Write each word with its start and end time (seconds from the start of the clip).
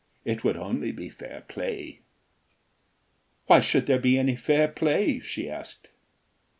It 0.25 0.43
would 0.43 0.57
only 0.57 0.91
be 0.91 1.09
fair 1.09 1.41
play." 1.47 1.99
"Why 3.45 3.59
should 3.59 3.85
there 3.85 3.99
be 3.99 4.17
any 4.17 4.35
fair 4.35 4.67
play?" 4.67 5.19
she 5.19 5.47
asked. 5.47 5.89